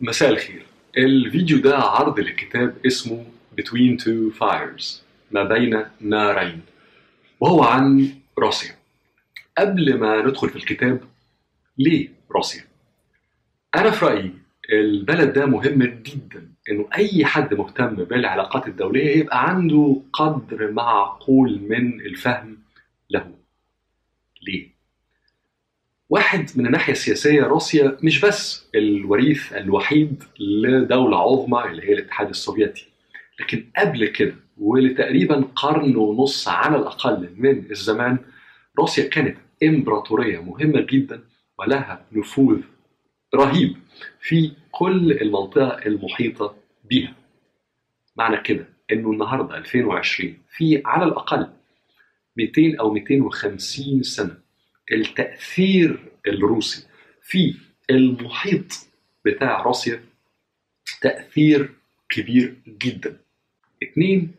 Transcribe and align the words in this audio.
مساء 0.00 0.30
الخير 0.30 0.62
الفيديو 0.98 1.58
ده 1.58 1.76
عرض 1.76 2.20
لكتاب 2.20 2.76
اسمه 2.86 3.24
Between 3.60 3.98
Two 4.04 4.38
Fires 4.40 4.84
ما 5.30 5.44
بين 5.44 5.84
نارين 6.00 6.60
وهو 7.40 7.62
عن 7.64 8.08
روسيا 8.38 8.74
قبل 9.58 9.98
ما 9.98 10.22
ندخل 10.22 10.48
في 10.50 10.56
الكتاب 10.56 11.00
ليه 11.78 12.08
روسيا؟ 12.30 12.64
أنا 13.74 13.90
في 13.90 14.04
رأيي 14.04 14.32
البلد 14.72 15.32
ده 15.32 15.46
مهم 15.46 15.82
جدا 15.82 16.48
إنه 16.70 16.88
أي 16.96 17.24
حد 17.24 17.54
مهتم 17.54 17.94
بالعلاقات 17.94 18.66
الدولية 18.68 19.16
يبقى 19.16 19.48
عنده 19.50 20.02
قدر 20.12 20.70
معقول 20.72 21.60
من 21.68 22.00
الفهم 22.00 22.58
له 23.10 23.34
ليه؟ 24.42 24.75
واحد 26.10 26.50
من 26.56 26.66
الناحية 26.66 26.92
السياسية 26.92 27.42
روسيا 27.42 27.98
مش 28.02 28.20
بس 28.20 28.68
الوريث 28.74 29.52
الوحيد 29.52 30.24
لدولة 30.40 31.18
عظمى 31.18 31.70
اللي 31.70 31.82
هي 31.88 31.92
الاتحاد 31.92 32.28
السوفيتي 32.28 32.86
لكن 33.40 33.66
قبل 33.76 34.06
كده 34.08 34.34
ولتقريبا 34.58 35.48
قرن 35.56 35.96
ونص 35.96 36.48
على 36.48 36.76
الأقل 36.76 37.30
من 37.36 37.70
الزمان 37.70 38.18
روسيا 38.78 39.08
كانت 39.08 39.36
إمبراطورية 39.62 40.38
مهمة 40.42 40.80
جدا 40.80 41.20
ولها 41.58 42.06
نفوذ 42.12 42.60
رهيب 43.34 43.76
في 44.20 44.52
كل 44.70 45.12
المنطقة 45.12 45.86
المحيطة 45.86 46.56
بها 46.90 47.14
معنى 48.16 48.36
كده 48.42 48.68
إنه 48.92 49.10
النهارده 49.12 49.56
2020 49.56 50.34
في 50.50 50.82
على 50.84 51.04
الأقل 51.04 51.46
200 52.36 52.76
أو 52.80 52.92
250 52.92 54.02
سنة 54.02 54.45
التأثير 54.92 55.98
الروسي 56.26 56.86
في 57.22 57.54
المحيط 57.90 58.86
بتاع 59.24 59.62
روسيا 59.62 60.02
تأثير 61.00 61.70
كبير 62.08 62.54
جدا. 62.68 63.16
اثنين 63.82 64.32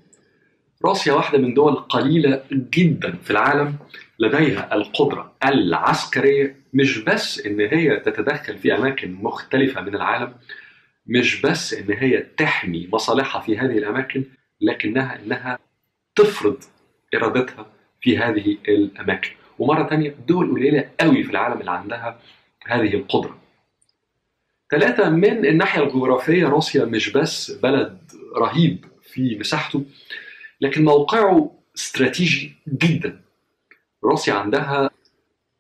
روسيا 0.86 1.14
واحدة 1.14 1.38
من 1.38 1.54
دول 1.54 1.76
قليلة 1.76 2.44
جدا 2.52 3.16
في 3.16 3.32
العالم 3.32 3.76
لديها 4.20 4.74
القدرة 4.76 5.36
العسكرية 5.46 6.56
مش 6.74 6.98
بس 7.00 7.46
إن 7.46 7.60
هي 7.60 8.00
تتدخل 8.00 8.58
في 8.58 8.76
أماكن 8.76 9.12
مختلفة 9.12 9.82
من 9.82 9.96
العالم 9.96 10.34
مش 11.08 11.42
بس 11.42 11.74
إن 11.74 11.92
هي 11.92 12.18
تحمي 12.38 12.90
مصالحها 12.94 13.42
في 13.42 13.58
هذه 13.58 13.78
الأماكن 13.78 14.24
لكنها 14.62 15.20
إنها 15.24 15.60
تفرض 16.16 16.64
إرادتها 17.16 17.72
في 18.02 18.18
هذه 18.18 18.58
الأماكن. 18.68 19.32
ومرة 19.60 19.84
تانية 19.84 20.16
دول 20.28 20.52
قليلة 20.52 20.90
قوي 21.00 21.24
في 21.24 21.32
العالم 21.32 21.60
اللي 21.60 21.72
عندها 21.72 22.20
هذه 22.66 22.94
القدرة. 22.96 23.38
ثلاثة 24.72 25.10
من 25.10 25.46
الناحية 25.46 25.84
الجغرافية 25.84 26.48
روسيا 26.48 26.86
مش 26.86 27.10
بس 27.10 27.52
بلد 27.52 27.98
رهيب 28.38 28.86
في 29.04 29.38
مساحته 29.40 29.86
لكن 30.62 30.86
موقعه 30.86 31.52
استراتيجي 31.78 32.56
جدا. 32.68 33.22
روسيا 34.04 34.34
عندها 34.34 34.90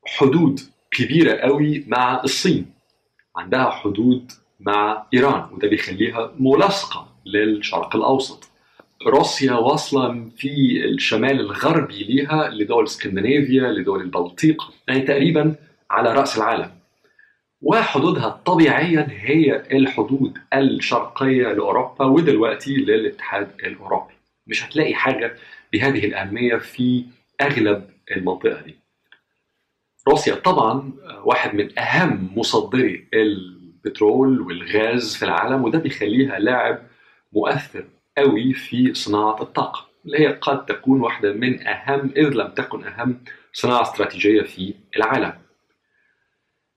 حدود 0.06 0.60
كبيرة 0.92 1.36
قوي 1.36 1.84
مع 1.88 2.22
الصين 2.24 2.72
عندها 3.36 3.70
حدود 3.70 4.32
مع 4.60 5.08
إيران 5.14 5.50
وده 5.54 5.68
بيخليها 5.68 6.34
ملاصقة 6.40 7.16
للشرق 7.26 7.96
الأوسط. 7.96 8.50
روسيا 9.06 9.54
واصلة 9.54 10.30
في 10.38 10.82
الشمال 10.86 11.40
الغربي 11.40 12.04
ليها 12.04 12.50
لدول 12.50 12.84
اسكندنافيا 12.84 13.72
لدول 13.72 14.02
البلطيق 14.02 14.64
يعني 14.88 15.02
تقريبا 15.02 15.56
على 15.92 16.14
رأس 16.14 16.38
العالم. 16.38 16.72
وحدودها 17.62 18.30
طبيعيا 18.30 19.08
هي 19.12 19.56
الحدود 19.78 20.38
الشرقية 20.54 21.48
لأوروبا 21.54 22.06
ودلوقتي 22.06 22.76
للاتحاد 22.76 23.52
الأوروبي. 23.64 24.14
مش 24.48 24.64
هتلاقي 24.66 24.94
حاجة 24.94 25.36
بهذه 25.74 26.06
الأهمية 26.06 26.56
في 26.56 27.06
أغلب 27.42 27.90
المنطقة 28.12 28.62
دي. 28.62 28.76
روسيا 30.08 30.36
طبعا 30.36 30.92
واحد 31.24 31.56
من 31.56 31.80
أهم 31.80 32.30
مصدري 32.36 33.08
البترول 33.14 34.42
والغاز 34.42 35.16
في 35.16 35.26
العالم 35.26 35.64
وده 35.64 35.80
بيخليها 35.80 36.40
لاعب 36.40 36.80
مؤثر 37.34 37.86
قوي 38.18 38.54
في 38.54 38.94
صناعة 38.94 39.42
الطاقة 39.42 39.88
اللي 40.06 40.20
هي 40.20 40.28
قد 40.28 40.66
تكون 40.66 41.02
واحدة 41.02 41.34
من 41.34 41.68
أهم 41.68 42.12
إذ 42.18 42.30
لم 42.30 42.48
تكن 42.48 42.84
أهم 42.84 43.20
صناعة 43.54 43.82
استراتيجية 43.82 44.42
في 44.42 44.74
العالم. 44.98 45.34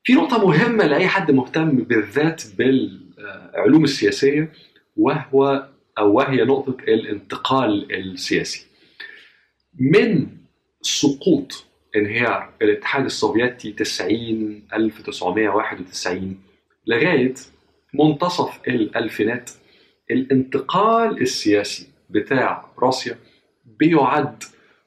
في 0.05 0.13
نقطة 0.13 0.47
مهمة 0.47 0.87
لأي 0.87 1.09
حد 1.09 1.31
مهتم 1.31 1.71
بالذات 1.71 2.43
بالعلوم 2.59 3.85
السياسية 3.85 4.53
وهو 4.97 5.69
أو 5.99 6.13
وهي 6.13 6.45
نقطة 6.45 6.77
الانتقال 6.89 7.95
السياسي. 7.95 8.67
من 9.79 10.29
سقوط 10.83 11.65
انهيار 11.97 12.53
الاتحاد 12.63 13.05
السوفيتي 13.05 13.73
90 13.73 14.63
1991 14.75 16.41
لغاية 16.87 17.35
منتصف 17.95 18.61
الألفينات 18.69 19.51
الانتقال 20.11 21.21
السياسي 21.23 21.89
بتاع 22.11 22.65
روسيا 22.79 23.19
بيعد 23.65 24.43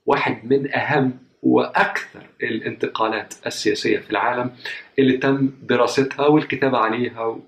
واحد 0.06 0.52
من 0.54 0.74
أهم 0.76 1.20
وأكثر 1.42 2.22
الانتقالات 2.44 3.34
السياسية 3.46 4.00
في 4.00 4.10
العالم 4.10 4.52
اللي 5.00 5.18
تم 5.18 5.52
دراستها 5.64 6.28
والكتابة 6.28 6.78
عليها. 6.78 7.40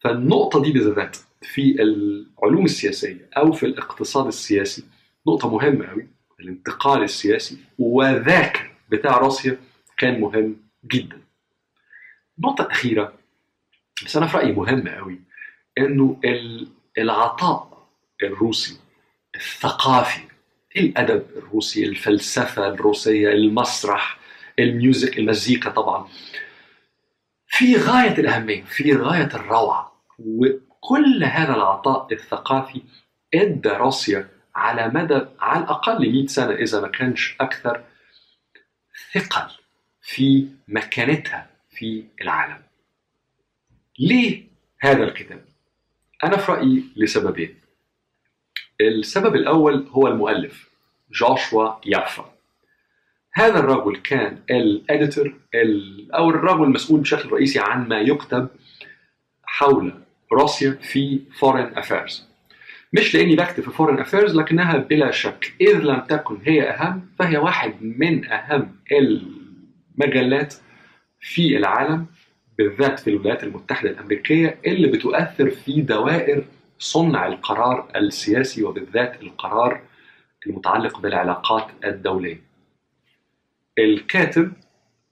فالنقطة 0.00 0.62
دي 0.62 0.72
بالذات 0.72 1.16
في 1.42 1.82
العلوم 1.82 2.64
السياسية 2.64 3.28
أو 3.36 3.52
في 3.52 3.66
الاقتصاد 3.66 4.26
السياسي 4.26 4.84
نقطة 5.26 5.50
مهمة 5.54 5.84
أوي. 5.86 6.06
الانتقال 6.40 7.02
السياسي 7.02 7.56
وذاك 7.78 8.70
بتاع 8.90 9.18
روسيا 9.18 9.56
كان 9.98 10.20
مهم 10.20 10.56
جدا. 10.92 11.18
النقطة 12.38 12.62
الأخيرة 12.62 13.12
بس 14.04 14.16
أنا 14.16 14.26
في 14.26 14.36
رأيي 14.36 14.52
مهمة 14.52 14.90
أوي 14.90 15.20
إنه 15.78 16.20
العطاء 16.98 17.88
الروسي 18.22 18.80
الثقافي 19.36 20.20
الأدب 20.76 21.26
الروسي 21.36 21.84
الفلسفة 21.84 22.68
الروسية 22.68 23.28
المسرح 23.28 24.18
الميوزك 24.58 25.18
المزيكا 25.18 25.70
طبعا 25.70 26.08
في 27.46 27.76
غاية 27.76 28.18
الأهمية 28.18 28.64
في 28.64 28.96
غاية 28.96 29.28
الروعة 29.34 30.02
وكل 30.18 31.24
هذا 31.24 31.54
العطاء 31.54 32.12
الثقافي 32.12 32.82
إدى 33.34 33.68
روسيا 33.68 34.28
على 34.54 34.88
مدى 34.88 35.20
على 35.40 35.64
الأقل 35.64 36.12
100 36.12 36.26
سنة 36.26 36.54
إذا 36.54 36.80
ما 36.80 36.88
كانش 36.88 37.36
أكثر 37.40 37.84
ثقل 39.14 39.50
في 40.02 40.48
مكانتها 40.68 41.50
في 41.70 42.04
العالم 42.20 42.62
ليه 43.98 44.44
هذا 44.80 45.04
الكتاب؟ 45.04 45.51
أنا 46.24 46.36
في 46.36 46.52
رأيي 46.52 46.84
لسببين. 46.96 47.54
السبب 48.80 49.34
الأول 49.36 49.86
هو 49.90 50.08
المؤلف 50.08 50.68
جوشوا 51.12 51.70
يافا. 51.86 52.32
هذا 53.34 53.58
الرجل 53.58 53.96
كان 53.96 54.38
الاديتور 54.50 55.34
أو 56.14 56.30
الرجل 56.30 56.62
المسؤول 56.64 57.00
بشكل 57.00 57.28
رئيسي 57.32 57.58
عن 57.60 57.88
ما 57.88 58.00
يكتب 58.00 58.48
حول 59.44 59.92
روسيا 60.32 60.70
في 60.82 61.20
Foreign 61.38 61.78
Affairs 61.78 62.28
مش 62.92 63.14
لأني 63.14 63.36
بكتب 63.36 63.62
في 63.62 63.70
Foreign 63.70 63.98
Affairs 63.98 64.36
لكنها 64.36 64.76
بلا 64.76 65.10
شك 65.10 65.52
إذ 65.60 65.78
لم 65.78 66.00
تكن 66.00 66.38
هي 66.44 66.70
أهم 66.70 67.08
فهي 67.18 67.36
واحد 67.36 67.74
من 67.82 68.24
أهم 68.32 68.76
المجلات 68.92 70.54
في 71.20 71.56
العالم. 71.56 72.06
بالذات 72.58 73.00
في 73.00 73.10
الولايات 73.10 73.44
المتحدة 73.44 73.90
الأمريكية 73.90 74.58
اللي 74.66 74.88
بتؤثر 74.88 75.50
في 75.50 75.80
دوائر 75.80 76.44
صنع 76.78 77.26
القرار 77.26 77.88
السياسي 77.96 78.62
وبالذات 78.64 79.22
القرار 79.22 79.80
المتعلق 80.46 81.00
بالعلاقات 81.00 81.66
الدولية 81.84 82.40
الكاتب 83.78 84.52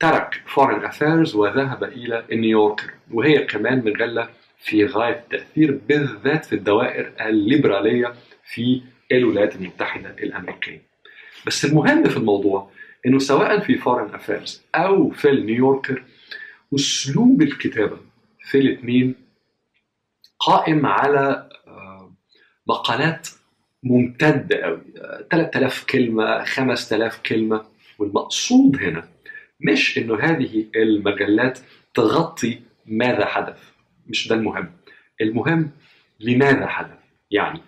ترك 0.01 0.43
Foreign 0.47 0.85
Affairs 0.85 1.35
وذهب 1.35 1.85
إلى 1.85 2.25
New 2.33 2.52
Yorker 2.52 2.91
وهي 3.11 3.45
كمان 3.45 3.85
مجله 3.85 4.29
في 4.59 4.85
غاية 4.87 5.13
التاثير 5.19 5.81
بالذات 5.89 6.45
في 6.45 6.53
الدوائر 6.55 7.13
الليبرالية 7.21 8.15
في 8.45 8.83
الولايات 9.13 9.57
المتحدة 9.57 10.11
الأمريكية. 10.23 10.83
بس 11.47 11.65
المهم 11.65 12.05
في 12.05 12.17
الموضوع 12.17 12.71
إنه 13.07 13.19
سواء 13.19 13.61
في 13.61 13.75
Foreign 13.79 14.15
Affairs 14.15 14.63
أو 14.75 15.11
في 15.11 15.31
ال 15.31 15.38
New 15.38 15.59
Yorker 15.59 16.03
أسلوب 16.75 17.43
الكتابة. 17.43 17.99
في 18.51 18.59
الاثنين 18.59 19.15
قائم 20.39 20.87
على 20.87 21.49
مقالات 22.67 23.29
ممتدة 23.83 24.57
قوي 24.63 24.81
3000 25.31 25.85
كلمة 25.85 26.45
5000 26.45 27.21
كلمة. 27.27 27.65
والمقصود 27.99 28.77
هنا 28.77 29.09
مش 29.61 29.99
إنه 29.99 30.19
هذه 30.21 30.67
المجلات 30.77 31.59
تغطي 31.95 32.61
ماذا 32.87 33.27
حدث. 33.27 33.59
مش 34.07 34.29
ده 34.29 34.35
المهم. 34.37 34.73
المهم 35.21 35.71
لماذا 36.21 36.67
حدث. 36.67 36.99
يعني 37.31 37.61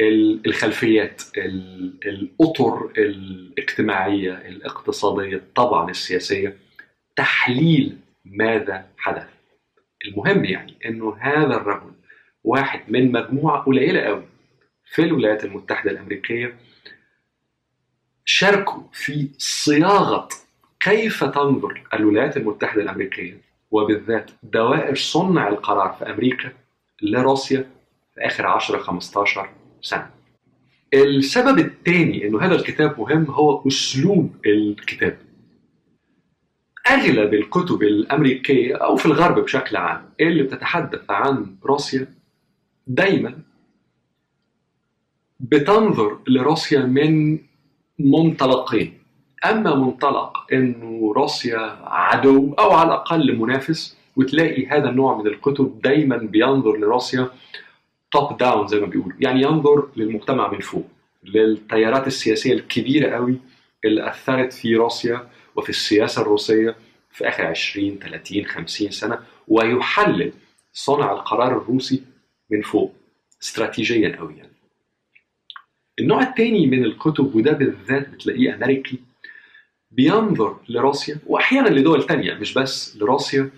ال- 0.00 0.46
الخلفيات 0.46 1.22
ال- 1.36 1.98
الأطر 2.06 2.92
الاجتماعية 2.98 4.32
الاقتصادية 4.32 5.42
طبعا 5.54 5.90
السياسية 5.90 6.56
تحليل 7.16 7.96
ماذا 8.24 8.86
حدث 8.96 9.26
المهم 10.06 10.44
يعني 10.44 10.74
إنه 10.86 11.16
هذا 11.20 11.56
الرجل 11.56 11.92
واحد 12.44 12.80
من 12.88 13.12
مجموعة 13.12 13.62
قليلة 13.62 14.00
قوي 14.00 14.22
في 14.84 15.02
الولايات 15.02 15.44
المتحدة 15.44 15.90
الأمريكية 15.90 16.56
شاركوا 18.24 18.82
في 18.92 19.28
صياغة 19.38 20.28
كيف 20.80 21.24
تنظر 21.24 21.82
الولايات 21.94 22.36
المتحدة 22.36 22.82
الأمريكية 22.82 23.40
وبالذات 23.70 24.30
دوائر 24.42 24.94
صنع 24.94 25.48
القرار 25.48 25.92
في 25.92 26.10
أمريكا 26.10 26.52
لروسيا 27.02 27.70
في 28.14 28.20
آخر 28.20 28.46
10 28.46 28.78
15 28.78 29.48
سنة. 29.82 30.10
السبب 30.94 31.58
الثاني 31.58 32.26
إنه 32.26 32.40
هذا 32.40 32.54
الكتاب 32.54 33.00
مهم 33.00 33.24
هو 33.24 33.68
أسلوب 33.68 34.36
الكتاب. 34.46 35.18
اغلب 36.90 37.34
الكتب 37.34 37.82
الأمريكية 37.82 38.74
أو 38.76 38.96
في 38.96 39.06
الغرب 39.06 39.38
بشكل 39.44 39.76
عام 39.76 40.10
اللي 40.20 40.42
بتتحدث 40.42 41.10
عن 41.10 41.56
روسيا؟ 41.64 42.06
دايما 42.86 43.38
بتنظر 45.40 46.18
لروسيا 46.28 46.80
من 46.80 47.38
منطلقين. 47.98 48.98
أما 49.44 49.74
منطلق 49.74 50.52
إنه 50.52 51.12
روسيا 51.16 51.78
عدو 51.82 52.54
أو 52.58 52.70
على 52.72 52.88
الأقل 52.88 53.36
منافس 53.38 53.96
وتلاقي 54.16 54.66
هذا 54.66 54.90
النوع 54.90 55.18
من 55.18 55.26
الكتب 55.26 55.80
دايما 55.84 56.16
بينظر 56.16 56.76
لروسيا 56.76 57.28
توب 58.12 58.36
داون 58.38 58.66
زي 58.66 58.80
ما 58.80 58.86
بيقولوا. 58.86 59.16
يعني 59.20 59.42
ينظر 59.42 59.88
للمجتمع 59.96 60.52
من 60.52 60.58
فوق 60.60 60.86
للتيارات 61.24 62.06
السياسية 62.06 62.52
الكبيرة 62.52 63.10
قوي 63.14 63.36
اللي 63.84 64.08
أثرت 64.08 64.52
في 64.52 64.76
روسيا 64.76 65.28
وفي 65.56 65.68
السياسة 65.70 66.22
الروسية 66.22 66.76
في 67.10 67.28
آخر 67.28 67.46
20 67.46 67.98
30 67.98 68.44
50 68.44 68.90
سنة 68.90 69.18
ويحلل 69.48 70.32
صنع 70.72 71.12
القرار 71.12 71.56
الروسي 71.58 72.02
من 72.50 72.62
فوق 72.62 72.94
استراتيجيا 73.42 74.16
قوي 74.16 74.36
يعني. 74.36 74.52
النوع 75.98 76.22
الثاني 76.22 76.66
من 76.66 76.84
الكتب 76.84 77.34
وده 77.34 77.52
بالذات 77.52 78.08
بتلاقيه 78.08 78.54
أمريكي 78.54 78.98
بينظر 79.90 80.56
لروسيا 80.68 81.18
واحيانا 81.26 81.68
لدول 81.68 82.06
تانية 82.06 82.34
مش 82.34 82.54
بس 82.54 82.96
لروسيا 82.96 83.50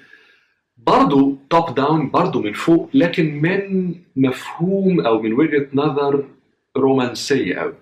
برضو 0.76 1.36
توب 1.50 1.74
داون 1.74 2.10
برضو 2.10 2.42
من 2.42 2.52
فوق 2.52 2.90
لكن 2.94 3.40
من 3.42 3.94
مفهوم 4.16 5.00
أو 5.00 5.22
من 5.22 5.32
وجهة 5.32 5.68
نظر 5.74 6.28
رومانسية 6.76 7.54
قوي 7.54 7.74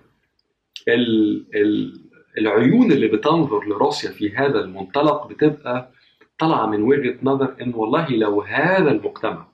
ال 0.87 1.45
ال 1.55 1.99
العيون 2.37 2.91
اللي 2.91 3.07
بتنظر 3.07 3.65
لروسيا 3.65 4.11
في 4.11 4.35
هذا 4.35 4.59
المنطلق 4.59 5.27
بتبقى 5.27 5.91
طالعة 6.39 6.65
من 6.65 6.81
وجهة 6.81 7.15
نظر 7.23 7.55
إن 7.61 7.73
والله 7.73 8.09
لو 8.09 8.41
هذا 8.41 8.91
المجتمع 8.91 9.47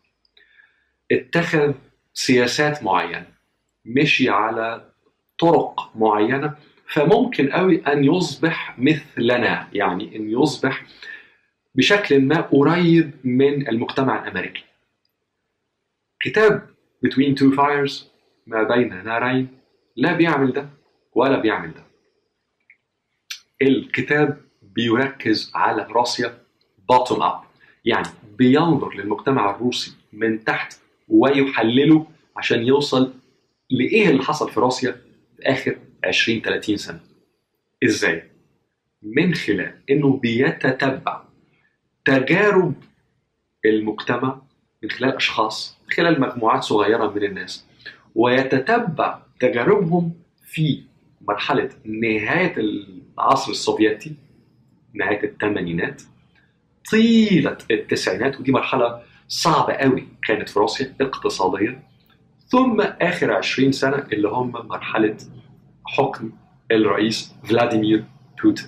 اتخذ 1.11 1.73
سياسات 2.13 2.83
معينة 2.83 3.27
مشي 3.85 4.29
على 4.29 4.91
طرق 5.39 5.91
معينة 5.95 6.55
فممكن 6.87 7.49
قوي 7.51 7.81
أن 7.87 8.03
يصبح 8.03 8.79
مثلنا 8.79 9.67
يعني 9.73 10.15
إن 10.15 10.29
يصبح 10.29 10.85
بشكل 11.75 12.21
ما 12.21 12.41
قريب 12.41 13.11
من 13.23 13.67
المجتمع 13.69 14.23
الأمريكي. 14.23 14.63
كتاب 16.19 16.67
Between 17.05 17.35
Two 17.39 17.55
Fires 17.57 17.93
ما 18.47 18.63
بين 18.63 19.03
نارين 19.03 19.47
لا 19.95 20.13
بيعمل 20.13 20.53
ده 20.53 20.69
ولا 21.13 21.39
بيعمل 21.39 21.73
ده. 21.73 21.83
الكتاب 23.61 24.37
بيركز 24.61 25.51
على 25.55 25.87
روسيا 25.89 26.37
bottom 26.89 27.21
up 27.23 27.41
يعني 27.85 28.07
بينظر 28.37 28.93
للمجتمع 28.95 29.49
الروسي 29.55 29.91
من 30.13 30.43
تحت 30.43 30.77
ويحلله 31.09 32.07
عشان 32.37 32.63
يوصل 32.63 33.13
لإيه 33.69 34.09
اللي 34.09 34.23
حصل 34.23 34.51
في 34.51 34.59
روسيا 34.59 34.91
في 34.91 35.43
آخر 35.43 35.77
20 36.03 36.41
30 36.41 36.77
سنة. 36.77 36.99
إزاي؟ 37.83 38.23
من 39.03 39.33
خلال 39.33 39.73
إنه 39.89 40.17
بيتتبع 40.17 41.23
تجارب 42.05 42.73
المجتمع 43.65 44.41
من 44.83 44.89
خلال 44.89 45.15
أشخاص 45.15 45.77
من 45.85 45.91
خلال 45.91 46.21
مجموعات 46.21 46.63
صغيرة 46.63 47.11
من 47.11 47.23
الناس 47.23 47.65
ويتتبع 48.15 49.19
تجاربهم 49.39 50.13
في 50.45 50.83
مرحلة 51.27 51.69
نهاية 51.85 52.55
العصر 52.57 53.51
السوفيتي 53.51 54.15
نهاية 54.93 55.23
الثمانينات 55.23 56.01
طيلة 56.91 57.57
التسعينات 57.71 58.39
ودي 58.39 58.51
مرحلة 58.51 59.01
صعبة 59.27 59.73
قوي 59.73 60.07
كانت 60.27 60.49
في 60.49 60.59
روسيا 60.59 60.95
اقتصاديا. 61.01 61.83
ثم 62.47 62.81
آخر 62.81 63.31
20 63.31 63.71
سنة 63.71 64.07
اللي 64.13 64.27
هم 64.27 64.51
مرحلة 64.51 65.17
حكم 65.85 66.31
الرئيس 66.71 67.35
فلاديمير 67.43 68.03
بوتين. 68.43 68.67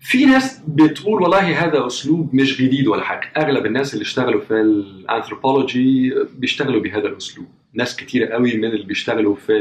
في 0.00 0.24
ناس 0.24 0.62
بتقول 0.68 1.22
والله 1.22 1.64
هذا 1.64 1.86
أسلوب 1.86 2.34
مش 2.34 2.62
جديد 2.62 2.86
ولا 2.86 3.04
حاجة. 3.04 3.32
أغلب 3.36 3.66
الناس 3.66 3.94
اللي 3.94 4.02
اشتغلوا 4.02 4.40
في 4.40 4.54
الانثروبولوجي 4.54 6.14
بيشتغلوا 6.38 6.82
بهذا 6.82 7.08
الأسلوب. 7.08 7.46
ناس 7.74 7.96
كتيرة 7.96 8.32
قوي 8.32 8.56
من 8.56 8.64
اللي 8.64 8.86
بيشتغلوا 8.86 9.34
في 9.34 9.52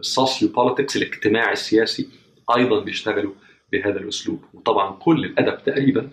ال 0.00 0.48
socio-politics 0.48 0.96
الاجتماع 0.96 1.52
السياسي 1.52 2.08
أيضا 2.56 2.80
بيشتغلوا 2.80 3.32
بهذا 3.72 4.00
الأسلوب 4.00 4.44
وطبعا 4.54 4.96
كل 4.96 5.24
الأدب 5.24 5.64
تقريبا 5.64 6.10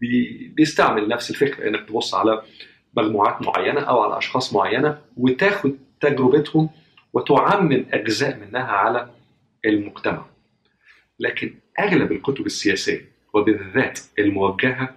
بي 0.00 0.48
بيستعمل 0.56 1.08
نفس 1.08 1.30
الفكرة 1.30 1.68
إنك 1.68 1.88
تبص 1.88 2.14
على 2.14 2.42
مجموعات 2.96 3.42
معينة 3.42 3.80
أو 3.80 4.00
على 4.00 4.18
أشخاص 4.18 4.54
معينة 4.54 4.98
وتاخد 5.16 5.78
تجربتهم 6.00 6.70
وتعمم 7.12 7.86
أجزاء 7.92 8.38
منها 8.38 8.62
على 8.62 9.10
المجتمع 9.64 10.26
لكن 11.20 11.54
أغلب 11.78 12.12
الكتب 12.12 12.46
السياسية 12.46 13.08
وبالذات 13.34 14.00
الموجهة 14.18 14.94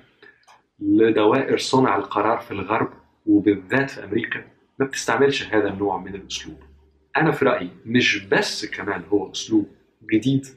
لدوائر 0.79 1.57
صنع 1.57 1.95
القرار 1.95 2.37
في 2.39 2.51
الغرب 2.51 2.93
وبالذات 3.25 3.89
في 3.89 4.03
أمريكا 4.03 4.43
ما 4.79 4.85
بتستعملش 4.85 5.43
هذا 5.43 5.69
النوع 5.69 5.97
من 5.97 6.15
الأسلوب. 6.15 6.68
أنا 7.17 7.31
في 7.31 7.45
رأيي 7.45 7.69
مش 7.85 8.17
بس 8.25 8.65
كمان 8.65 9.03
هو 9.09 9.31
أسلوب 9.31 9.67
جديد 10.13 10.47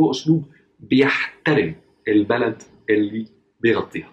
هو 0.00 0.10
أسلوب 0.10 0.44
بيحترم 0.80 1.74
البلد 2.08 2.62
اللي 2.90 3.26
بيغطيها. 3.60 4.12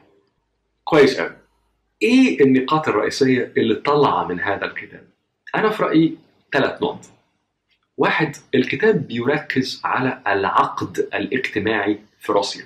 كويس 0.84 1.20
قوي. 1.20 1.36
إيه 2.02 2.44
النقاط 2.44 2.88
الرئيسية 2.88 3.54
اللي 3.58 3.76
طالعه 3.76 4.28
من 4.28 4.40
هذا 4.40 4.66
الكتاب؟ 4.66 5.08
أنا 5.56 5.70
في 5.70 5.84
رأيي 5.84 6.18
ثلاث 6.54 6.82
نقط. 6.84 7.06
واحد 7.98 8.36
الكتاب 8.56 9.08
بيركز 9.08 9.82
على 9.84 10.22
العقد 10.28 10.98
الاجتماعي 11.14 12.00
في 12.20 12.32
روسيا 12.32 12.66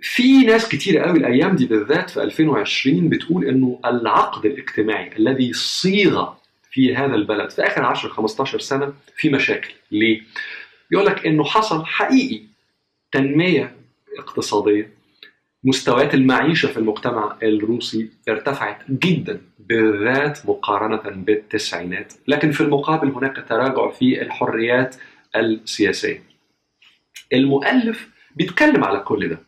في 0.00 0.40
ناس 0.44 0.68
كتير 0.68 0.98
قوي 0.98 1.18
الأيام 1.18 1.56
دي 1.56 1.66
بالذات 1.66 2.10
في 2.10 2.22
2020 2.22 3.08
بتقول 3.08 3.44
إنه 3.44 3.80
العقد 3.84 4.46
الاجتماعي 4.46 5.16
الذي 5.16 5.52
صيغ 5.52 6.32
في 6.72 6.96
هذا 6.96 7.14
البلد. 7.14 7.50
في 7.50 7.62
آخر 7.66 7.84
10 7.84 8.08
15 8.08 8.58
سنة 8.58 8.92
في 9.16 9.30
مشاكل. 9.30 9.72
ليه؟ 9.90 10.22
يقول 10.90 11.06
لك 11.06 11.26
إنه 11.26 11.44
حصل 11.44 11.84
حقيقي 11.86 12.42
تنمية 13.12 13.76
اقتصادية. 14.18 14.90
مستويات 15.64 16.14
المعيشة 16.14 16.66
في 16.66 16.76
المجتمع 16.76 17.36
الروسي 17.42 18.10
ارتفعت 18.28 18.90
جدا 18.90 19.40
بالذات 19.58 20.46
مقارنة 20.46 21.02
بالتسعينات. 21.24 22.12
لكن 22.28 22.50
في 22.50 22.60
المقابل 22.60 23.08
هناك 23.08 23.44
تراجع 23.48 23.90
في 23.90 24.22
الحريات 24.22 24.96
السياسية. 25.36 26.22
المؤلف 27.32 28.08
بيتكلم 28.36 28.84
على 28.84 29.00
كل 29.00 29.28
ده 29.28 29.38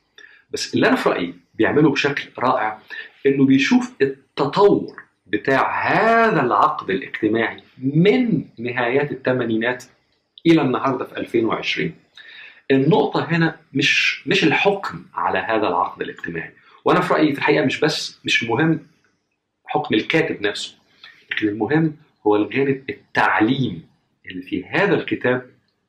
بس 0.50 0.74
اللي 0.74 0.88
أنا 0.88 0.96
في 0.96 1.08
رأيي 1.08 1.34
بيعمله 1.54 1.90
بشكل 1.90 2.28
رائع 2.38 2.78
إنه 3.26 3.44
بيشوف 3.46 3.92
التطور 4.02 5.02
بتاع 5.26 5.82
هذا 5.92 6.42
العقد 6.42 6.90
الاجتماعي 6.90 7.62
من 7.78 8.44
نهايات 8.58 9.12
الثمانينات 9.12 9.84
إلى 10.46 10.62
النهارده 10.62 11.04
في 11.04 11.16
2020 11.16 11.92
النقطة 12.70 13.24
هنا 13.24 13.56
مش 13.72 14.22
مش 14.26 14.44
الحكم 14.44 15.04
على 15.14 15.38
هذا 15.38 15.68
العقد 15.68 16.02
الاجتماعي. 16.02 16.50
وأنا 16.84 17.00
في 17.00 17.14
رأيي 17.14 17.32
في 17.32 17.38
الحقيقة 17.38 17.64
مش 17.64 17.80
بس 17.80 18.20
مش 18.24 18.42
المهم 18.42 18.80
حكم 19.66 19.94
الكاتب 19.94 20.42
نفسه 20.42 20.74
لكن 21.30 21.48
المهم 21.48 21.96
هو 22.26 22.36
الجانب 22.36 22.84
التعليمي 22.90 23.82
اللي 24.26 24.42
في 24.42 24.64
هذا 24.64 24.94
الكتاب 24.94 25.46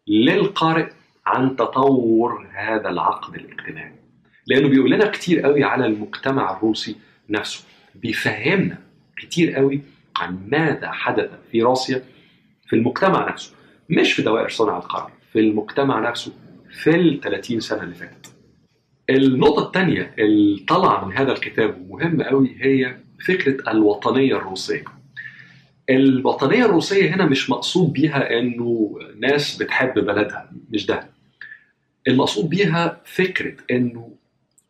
للقارئ 0.08 0.88
عن 1.26 1.56
تطور 1.56 2.48
هذا 2.54 2.90
العقد 2.90 3.36
الاجتماعي. 3.36 3.94
لأنه 4.48 4.68
بيقول 4.68 4.92
لنا 4.92 5.08
كتير 5.08 5.42
قوي 5.42 5.64
على 5.64 5.86
المجتمع 5.86 6.58
الروسي 6.58 6.96
نفسه 7.30 7.64
بيفهمنا 7.96 8.78
كتير 9.18 9.54
قوي 9.56 9.82
عن 10.16 10.40
ماذا 10.52 10.92
حدث 10.92 11.30
في 11.52 11.62
روسيا 11.62 12.04
في 12.68 12.76
المجتمع 12.76 13.30
نفسه 13.32 13.54
مش 13.90 14.14
في 14.14 14.22
دوائر 14.22 14.50
صنع 14.50 14.78
القرار 14.78 15.12
في 15.34 15.40
المجتمع 15.40 16.10
نفسه 16.10 16.34
في 16.84 16.90
ال 16.96 17.20
30 17.22 17.60
سنة 17.60 17.84
اللي 17.84 17.96
فاتت 17.96 18.32
النقطة 19.10 19.66
الثانية 19.68 20.14
اللي 20.20 20.60
طالعة 20.68 21.06
من 21.06 21.14
هذا 21.18 21.32
الكتاب 21.32 21.86
ومهمة 21.90 22.24
قوي 22.24 22.56
هي 22.60 22.98
فكرة 23.28 23.72
الوطنية 23.72 24.36
الروسية. 24.36 24.84
الوطنية 25.90 26.66
الروسية 26.66 27.16
هنا 27.16 27.26
مش 27.26 27.50
مقصود 27.50 27.94
بيها 27.94 28.40
إنه 28.40 29.00
ناس 29.20 29.58
بتحب 29.58 29.94
بلدها، 29.94 30.52
مش 30.70 30.86
ده. 30.86 31.10
المقصود 32.08 32.50
بيها 32.50 33.02
فكرة 33.06 33.56
إنه 33.72 34.16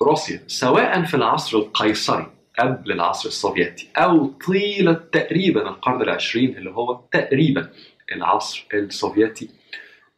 روسيا 0.02 0.44
سواء 0.48 1.04
في 1.04 1.14
العصر 1.14 1.58
القيصري 1.58 2.32
قبل 2.59 2.91
العصر 2.91 3.29
السوفيتي 3.29 3.89
أو 3.97 4.25
طيلة 4.27 4.93
تقريبا 4.93 5.69
القرن 5.69 6.01
العشرين 6.01 6.57
اللي 6.57 6.69
هو 6.69 7.01
تقريبا 7.12 7.69
العصر 8.12 8.65
السوفيتي. 8.74 9.50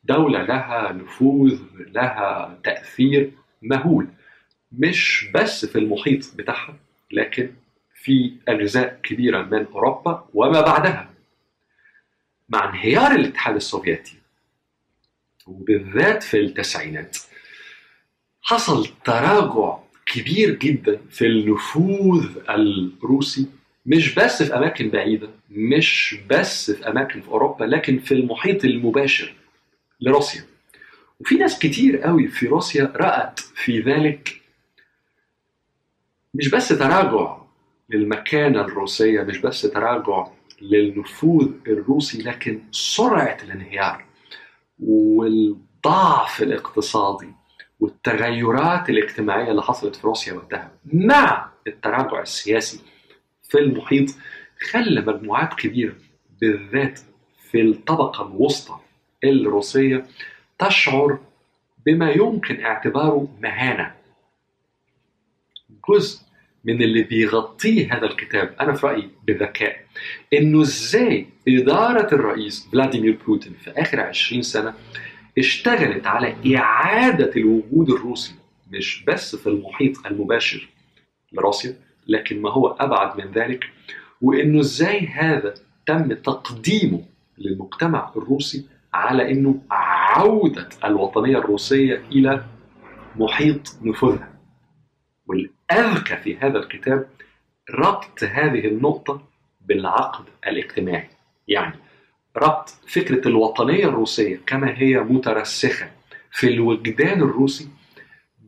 دولة 0.04 0.42
لها 0.42 0.92
نفوذ 0.92 1.60
لها 1.78 2.60
تأثير 2.64 3.32
مهول. 3.62 4.08
مش 4.72 5.26
بس 5.34 5.66
في 5.66 5.80
المحيط 5.80 6.36
بتاعها 6.36 6.76
لكن 7.12 7.54
في 7.94 8.34
أجزاء 8.48 9.00
كبيرة 9.04 9.42
من 9.42 9.66
أوروبا 9.66 10.30
وما 10.34 10.62
بعدها. 10.62 11.10
مع 12.50 12.70
انهيار 12.70 13.12
الاتحاد 13.12 13.56
السوفيتي 13.56 14.18
وبالذات 15.48 16.24
في 16.24 16.40
التسعينات 16.40 17.18
حصل 18.42 18.88
تراجع 19.06 19.78
كبير 20.14 20.56
جدا 20.56 21.00
في 21.10 21.26
النفوذ 21.28 22.26
الروسي 22.50 23.46
مش 23.86 24.16
بس 24.16 24.44
في 24.44 24.58
أماكن 24.58 24.90
بعيدة 24.90 25.30
مش 25.50 26.16
بس 26.30 26.72
في 26.72 26.88
أماكن 26.90 27.22
في 27.22 27.28
أوروبا 27.28 27.66
لكن 27.66 28.00
في 28.00 28.14
المحيط 28.14 28.66
المباشر 28.66 29.34
لروسيا. 30.02 30.42
وفي 31.20 31.36
ناس 31.36 31.60
كتير 31.60 31.98
قوي 31.98 32.28
في 32.28 32.48
روسيا 32.48 32.94
رأت 32.96 33.40
في 33.40 33.80
ذلك 33.80 34.42
مش 36.34 36.50
بس 36.50 36.68
تراجع 36.70 37.38
للمكانة 37.90 38.62
الروسية 38.62 39.22
مش 39.22 39.38
بس 39.38 39.62
تراجع 39.62 40.28
للنفوذ 40.62 41.50
الروسي 41.68 42.22
لكن 42.22 42.62
سرعة 42.72 43.38
الانهيار 43.44 44.06
والضعف 44.80 46.42
الاقتصادي 46.42 47.32
والتغيرات 47.80 48.90
الاجتماعية 48.90 49.52
اللي 49.52 49.62
حصلت 49.62 49.96
في 49.96 50.08
روسيا 50.08 50.34
وقتها 50.34 50.72
مع 50.94 51.50
التراجع 51.68 52.22
السياسي 52.22 52.80
في 53.44 53.58
المحيط 53.60 54.10
خلى 54.72 55.02
مجموعات 55.02 55.54
كبيرة 55.54 55.96
بالذات 56.42 57.00
في 57.52 57.62
الطبقة 57.62 58.28
الوسطى 58.28 58.80
الروسية 59.24 60.06
تشعر 60.60 61.20
بما 61.86 62.12
يمكن 62.12 62.66
اعتباره 62.66 63.28
مهانة. 63.42 63.96
جزء 65.90 66.22
من 66.66 66.82
اللي 66.82 67.04
بيغطيه 67.04 67.94
هذا 67.94 68.06
الكتاب 68.06 68.56
أنا 68.62 68.74
في 68.74 68.88
رأيي 68.88 69.10
بذكاء 69.28 69.86
إنه 70.34 70.62
إزاي 70.62 71.28
إدارة 71.48 72.16
الرئيس 72.16 72.68
فلاديمير 72.72 73.18
بوتين 73.28 73.54
في 73.54 73.72
آخر 73.72 74.00
20 74.00 74.42
سنة 74.42 74.74
اشتغلت 75.38 76.08
على 76.08 76.58
إعادة 76.58 77.32
الوجود 77.36 77.90
الروسي 77.90 78.36
مش 78.72 79.04
بس 79.08 79.36
في 79.36 79.48
المحيط 79.48 80.06
المباشر 80.06 80.70
لروسيا 81.34 81.76
لكن 82.08 82.42
ما 82.42 82.52
هو 82.52 82.68
أبعد 82.68 83.18
من 83.18 83.32
ذلك 83.32 83.66
وإنه 84.22 84.60
إزاي 84.60 85.08
هذا 85.08 85.54
تم 85.86 86.14
تقديمه 86.14 87.02
للمجتمع 87.38 88.12
الروسي 88.16 88.66
على 88.94 89.32
إنه 89.32 89.62
عودة 89.72 90.70
الوطنية 90.86 91.38
الروسية 91.38 92.04
إلى 92.12 92.46
محيط 93.16 93.78
نفوذها. 93.82 94.34
والأذكى 95.28 96.18
في 96.18 96.38
هذا 96.38 96.58
الكتاب 96.58 97.10
ربط 97.70 98.24
هذه 98.24 98.68
النقطة 98.68 99.22
بالعقد 99.62 100.26
الاجتماعي. 100.48 101.10
يعني 101.48 101.74
ربط 102.38 102.70
فكرة 102.88 103.28
الوطنية 103.28 103.86
الروسية 103.86 104.40
كما 104.48 104.74
هي 104.78 105.00
مترسخة 105.00 105.92
في 106.32 106.48
الوجدان 106.48 107.22
الروسي 107.22 107.68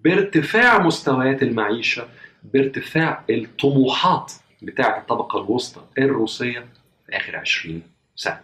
بارتفاع 0.04 0.82
مستويات 0.82 1.44
المعيشة 1.44 2.08
بارتفاع 2.54 3.24
الطموحات 3.30 4.34
بتاعة 4.62 5.00
الطبقة 5.00 5.42
الوسطى 5.42 5.82
الروسية 5.98 6.60
في 7.06 7.18
آخر 7.18 7.36
20 7.36 7.82
سنة. 8.16 8.40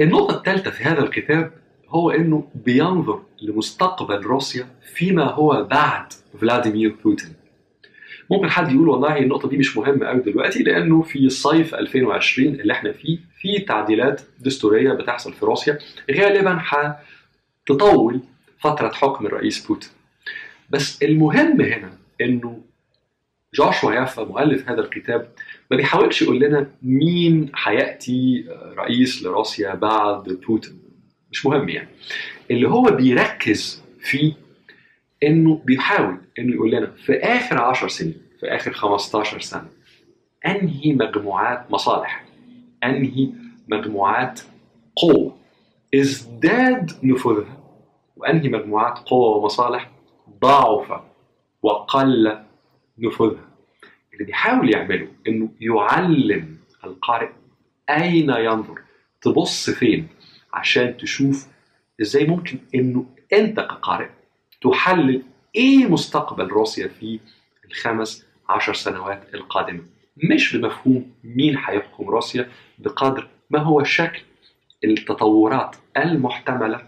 النقطة 0.00 0.36
الثالثة 0.36 0.70
في 0.70 0.84
هذا 0.84 1.02
الكتاب 1.02 1.52
هو 1.88 2.10
إنه 2.10 2.48
بينظر 2.54 3.22
لمستقبل 3.42 4.20
روسيا 4.20 4.68
فيما 4.94 5.24
هو 5.24 5.64
بعد 5.64 6.12
فلاديمير 6.40 6.96
بوتين. 7.04 7.32
ممكن 8.30 8.50
حد 8.50 8.72
يقول 8.72 8.88
والله 8.88 9.18
النقطة 9.18 9.48
دي 9.48 9.56
مش 9.56 9.76
مهمة 9.76 10.06
قوي 10.06 10.20
دلوقتي 10.20 10.62
لأنه 10.62 11.02
في 11.02 11.28
صيف 11.30 11.74
2020 11.74 12.48
اللي 12.48 12.72
إحنا 12.72 12.92
فيه 12.92 13.18
في 13.40 13.58
تعديلات 13.58 14.20
دستورية 14.40 14.92
بتحصل 14.92 15.32
في 15.32 15.44
روسيا 15.46 15.78
غالبا 16.10 16.58
هتطول 16.62 18.20
فترة 18.58 18.88
حكم 18.92 19.26
الرئيس 19.26 19.66
بوتين. 19.66 19.90
بس 20.70 21.02
المهم 21.02 21.60
هنا 21.60 21.90
إنه 22.20 22.60
جوشوا 23.54 23.92
يافا 23.92 24.24
مؤلف 24.24 24.68
هذا 24.70 24.80
الكتاب 24.80 25.28
ما 25.70 25.76
بيحاولش 25.76 26.22
يقول 26.22 26.40
لنا 26.40 26.70
مين 26.82 27.50
هيأتي 27.64 28.44
رئيس 28.76 29.22
لروسيا 29.22 29.74
بعد 29.74 30.22
بوتين 30.46 30.78
مش 31.32 31.46
مهم 31.46 31.68
يعني 31.68 31.88
اللي 32.50 32.68
هو 32.68 32.82
بيركز 32.82 33.82
فيه 34.00 34.32
إنه 35.22 35.62
بيحاول 35.64 36.18
إنه 36.38 36.54
يقول 36.54 36.70
لنا 36.70 36.86
في 36.86 37.18
آخر 37.18 37.58
10 37.62 37.88
سنين 37.88 38.22
في 38.40 38.46
آخر 38.46 38.72
15 38.72 39.40
سنة 39.40 39.68
أنهي 40.46 40.92
مجموعات 40.92 41.70
مصالح 41.70 42.24
أنهي 42.84 43.30
مجموعات 43.68 44.40
قوة؟ 44.96 45.36
ازداد 45.94 46.92
نفوذها 47.02 47.58
وأنهي 48.16 48.48
مجموعات 48.48 48.98
قوة 48.98 49.36
ومصالح؟ 49.36 49.90
ضعف 50.40 51.00
وقل 51.62 52.38
نفوذها. 52.98 53.48
اللي 54.12 54.24
بيحاول 54.24 54.74
يعمله 54.74 55.08
إنه 55.28 55.48
يعلم 55.60 56.56
القارئ 56.84 57.28
أين 57.90 58.30
ينظر 58.30 58.80
تبص 59.22 59.70
فين 59.70 60.08
عشان 60.52 60.96
تشوف 60.96 61.48
إزاي 62.00 62.26
ممكن 62.26 62.58
إنه 62.74 63.06
أنت 63.32 63.60
كقارئ 63.60 64.08
تحلل 64.70 65.22
إيه 65.54 65.86
مستقبل 65.86 66.46
روسيا 66.46 66.88
في 66.88 67.20
الخمس 67.64 68.26
عشر 68.48 68.74
سنوات 68.74 69.34
القادمة. 69.34 69.82
مش 70.30 70.56
بمفهوم 70.56 71.10
مين 71.24 71.56
هيحكم 71.56 72.08
روسيا 72.10 72.48
بقدر 72.78 73.28
ما 73.50 73.58
هو 73.58 73.84
شكل 73.84 74.22
التطورات 74.84 75.76
المحتملة 75.96 76.82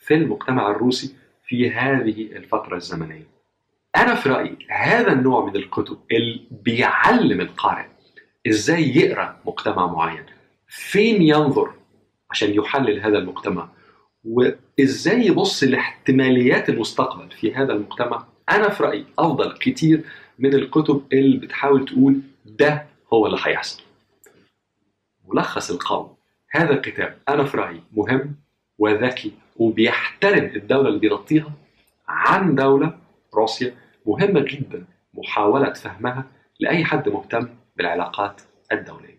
في 0.00 0.14
المجتمع 0.14 0.70
الروسي 0.70 1.14
في 1.46 1.70
هذه 1.70 2.22
الفترة 2.36 2.76
الزمنية. 2.76 3.26
أنا 3.96 4.14
في 4.14 4.28
رأيي 4.28 4.56
هذا 4.70 5.12
النوع 5.12 5.44
من 5.44 5.56
الكتب 5.56 5.98
اللي 6.12 6.40
بيعلم 6.50 7.40
القارئ 7.40 7.86
إزاي 8.48 8.96
يقرأ 8.96 9.40
مجتمع 9.46 9.86
معين 9.86 10.24
فين 10.68 11.22
ينظر 11.22 11.74
عشان 12.30 12.54
يحلل 12.54 13.00
هذا 13.00 13.18
المجتمع. 13.18 13.68
وإزاي 14.24 15.26
يبص 15.26 15.64
لاحتماليات 15.64 16.68
المستقبل 16.68 17.30
في 17.30 17.54
هذا 17.54 17.72
المجتمع؟ 17.72 18.26
أنا 18.50 18.68
في 18.68 18.82
رأيي 18.82 19.06
أفضل 19.18 19.52
كتير 19.58 20.04
من 20.38 20.54
الكتب 20.54 21.02
اللي 21.12 21.36
بتحاول 21.36 21.84
تقول 21.84 22.20
ده 22.44 22.86
هو 23.12 23.26
اللي 23.26 23.38
هيحصل. 23.42 23.82
ملخص 25.28 25.70
القول 25.70 26.08
هذا 26.50 26.70
الكتاب 26.72 27.18
أنا 27.28 27.44
في 27.44 27.56
رأيي 27.56 27.80
مهم 27.92 28.36
وذكي 28.78 29.32
وبيحترم 29.56 30.44
الدولة 30.56 30.88
اللي 30.88 30.98
بيغطيها 31.00 31.52
عن 32.08 32.54
دولة 32.54 32.98
روسيا 33.34 33.74
مهمة 34.06 34.40
جدا 34.40 34.84
محاولة 35.14 35.72
فهمها 35.72 36.24
لأي 36.60 36.84
حد 36.84 37.08
مهتم 37.08 37.48
بالعلاقات 37.76 38.40
الدولية. 38.72 39.13